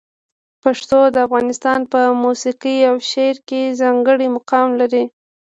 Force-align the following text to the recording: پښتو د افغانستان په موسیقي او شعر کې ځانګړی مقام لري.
پښتو 0.63 0.99
د 1.13 1.15
افغانستان 1.27 1.79
په 1.91 1.99
موسیقي 2.23 2.77
او 2.89 2.95
شعر 3.09 3.37
کې 3.47 3.75
ځانګړی 3.79 4.27
مقام 4.37 4.67
لري. 4.81 5.03